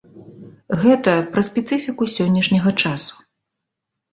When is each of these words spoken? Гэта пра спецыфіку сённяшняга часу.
Гэта 0.83 1.11
пра 1.35 1.43
спецыфіку 1.49 2.03
сённяшняга 2.15 2.75
часу. 2.85 3.13